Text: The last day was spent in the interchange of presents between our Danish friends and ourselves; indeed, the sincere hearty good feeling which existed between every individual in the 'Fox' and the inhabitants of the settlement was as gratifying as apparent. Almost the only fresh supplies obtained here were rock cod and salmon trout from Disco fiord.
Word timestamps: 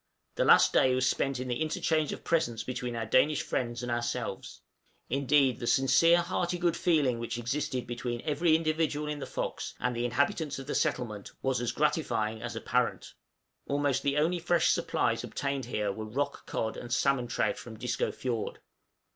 The 0.33 0.45
last 0.45 0.73
day 0.73 0.95
was 0.95 1.07
spent 1.07 1.39
in 1.39 1.47
the 1.47 1.61
interchange 1.61 2.11
of 2.11 2.23
presents 2.23 2.63
between 2.63 2.95
our 2.95 3.05
Danish 3.05 3.43
friends 3.43 3.83
and 3.83 3.91
ourselves; 3.91 4.63
indeed, 5.11 5.59
the 5.59 5.67
sincere 5.67 6.21
hearty 6.23 6.57
good 6.57 6.75
feeling 6.75 7.19
which 7.19 7.37
existed 7.37 7.85
between 7.85 8.21
every 8.23 8.55
individual 8.55 9.07
in 9.07 9.19
the 9.19 9.27
'Fox' 9.27 9.75
and 9.79 9.95
the 9.95 10.03
inhabitants 10.03 10.57
of 10.57 10.65
the 10.65 10.73
settlement 10.73 11.33
was 11.43 11.61
as 11.61 11.71
gratifying 11.71 12.41
as 12.41 12.55
apparent. 12.55 13.13
Almost 13.67 14.01
the 14.01 14.17
only 14.17 14.39
fresh 14.39 14.69
supplies 14.71 15.23
obtained 15.23 15.65
here 15.65 15.91
were 15.91 16.05
rock 16.05 16.47
cod 16.47 16.77
and 16.77 16.91
salmon 16.91 17.27
trout 17.27 17.59
from 17.59 17.77
Disco 17.77 18.11
fiord. 18.11 18.57